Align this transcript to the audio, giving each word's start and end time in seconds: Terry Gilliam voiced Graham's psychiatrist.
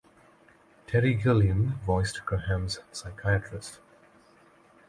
Terry 0.87 1.13
Gilliam 1.13 1.75
voiced 1.85 2.25
Graham's 2.25 2.79
psychiatrist. 2.91 3.81